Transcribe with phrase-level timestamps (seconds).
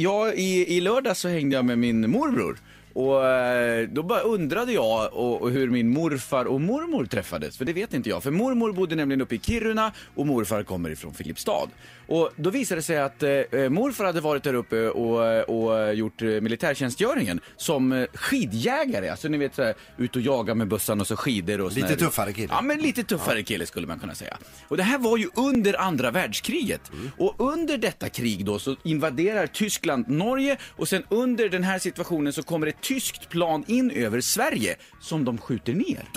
[0.00, 2.58] Ja, i, i lördag så hängde jag med min morbror.
[2.98, 7.64] Och eh, då bara undrade jag och, och hur min morfar och mormor träffades, för
[7.64, 8.22] det vet inte jag.
[8.22, 11.68] För mormor bodde nämligen uppe i Kiruna och morfar kommer ifrån Filipstad.
[12.06, 16.22] Och då visade det sig att eh, morfar hade varit där uppe och, och gjort
[16.22, 19.08] eh, militärtjänstgöringen som eh, skidjägare.
[19.08, 22.32] Alltså ni vet såhär, ut och jaga med bössan och så skidor och Lite tuffare
[22.32, 22.48] kille.
[22.52, 24.38] Ja, men lite tuffare kille skulle man kunna säga.
[24.68, 26.90] Och det här var ju under andra världskriget.
[27.16, 32.32] Och under detta krig då så invaderar Tyskland Norge och sen under den här situationen
[32.32, 36.08] så kommer ett tyskt plan in över Sverige som de skjuter ner.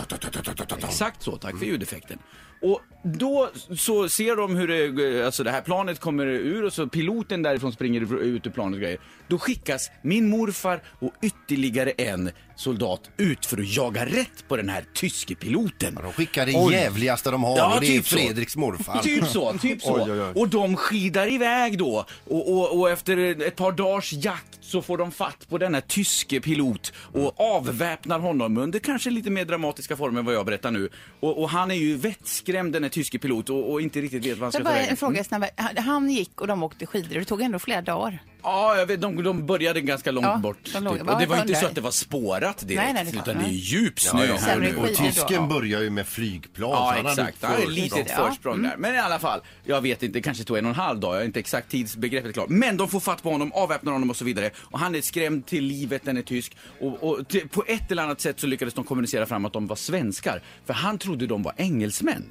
[0.88, 2.20] Exakt så, tack för ljudeffekten.
[2.62, 6.88] Och då så ser de hur det, alltså det här planet kommer ur och så
[6.88, 9.00] piloten därifrån springer ut ur planet och grejer.
[9.28, 14.70] Då skickas min morfar och ytterligare en soldat ut för att jaga rätt på den
[14.70, 15.96] här tyske piloten.
[15.96, 16.74] De skickar det Oj.
[16.74, 18.18] jävligaste de har Ja, och det är typ så.
[18.18, 19.00] Fredriks morfar.
[19.04, 20.04] Typ så, typ så.
[20.04, 20.42] Oj, oj.
[20.42, 22.06] Och de skidar iväg då.
[22.26, 26.42] Och, och, och efter ett par dagars jakt så får de fatt på denna tyske
[26.42, 30.90] pilot och avväpnar honom under kanske lite mer dramatiska former än vad jag berättar nu.
[31.20, 34.38] Och, och han är ju vettskrämd den här tyske pilot och, och inte riktigt vet
[34.38, 34.90] vad han ska ta vägen.
[34.90, 35.52] en fråga snabbt.
[35.58, 37.20] Han- Han gick och de åkte skidor.
[37.20, 38.20] Det tog ändå flera dagar.
[38.44, 40.58] Ja, jag vet, de, de började ganska långt Ja, bort.
[40.74, 41.10] de låg- typ.
[41.10, 43.12] Och det var ju inte så att det var spårat direkt, Nej, nej, det är
[43.12, 44.74] klart, utan det är djup snö här Sämre nu.
[44.74, 46.70] skidor Och tysken börjar ju med flygplan.
[46.72, 47.38] så Ja, han hade exakt.
[47.44, 47.84] Han hade ett försprång.
[48.00, 48.28] litet Ja.
[48.30, 48.76] försprång där.
[48.78, 51.14] Men i alla fall, jag vet inte, det kanske tog en och en halv dag.
[51.14, 52.50] Jag har inte exakt tidsbegreppet klart.
[52.50, 54.50] Men de får fatt på honom, avväpnar honom och så vidare.
[54.58, 56.58] Och han är skrämd till livet, den är tysk.
[56.80, 59.68] Och, och till, på ett eller annat sätt så lyckades de kommunicera fram att de
[59.68, 60.42] var svenskar.
[60.66, 62.24] För han trodde de var engelsmän.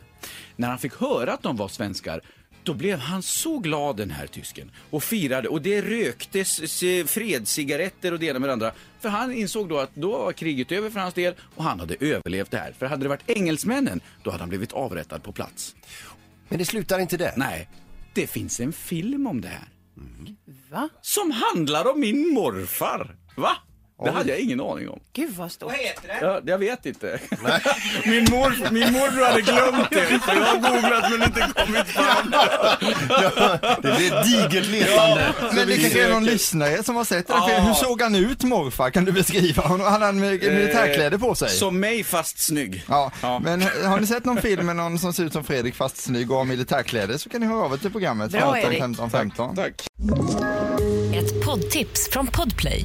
[0.56, 2.20] När han fick höra att de var svenskar
[2.64, 8.18] då blev han så glad den här tysken och firade och det röktes fredscigaretter och
[8.18, 8.72] det ena med det andra.
[9.00, 11.96] För han insåg då att då var kriget över för hans del och han hade
[12.00, 12.72] överlevt det här.
[12.78, 15.76] För hade det varit engelsmännen då hade han blivit avrättad på plats.
[16.48, 17.32] Men det slutar inte där.
[17.36, 17.68] Nej,
[18.14, 19.68] det finns en film om det här.
[20.70, 20.88] Va?
[21.02, 23.16] Som handlar om min morfar.
[23.36, 23.56] Va?
[24.04, 25.00] Det hade jag ingen aning om.
[25.12, 25.72] Gud vad stort.
[26.20, 27.20] Ja, jag vet inte.
[28.04, 32.30] Min, mor, min morbror hade glömt det, så jag har googlat men inte kommit fram.
[33.82, 35.32] Det blir ett digert letande.
[35.54, 37.66] Men det kanske är någon lyssnare som har sett här filmen.
[37.66, 38.90] Hur såg han ut morfar?
[38.90, 39.86] Kan du beskriva honom?
[39.86, 41.48] Hade han med militärkläder på sig?
[41.48, 42.84] Som mig fast snygg.
[42.88, 43.38] Ja, Ja.
[43.38, 46.30] men har ni sett någon film med någon som ser ut som Fredrik fast snygg
[46.30, 48.30] och har militärkläder så kan ni höra av er till programmet.
[48.30, 48.78] Bra, 15 Erik.
[48.80, 49.56] 15 15.
[49.56, 49.86] Tack.
[51.14, 52.84] Ett poddtips från Podplay.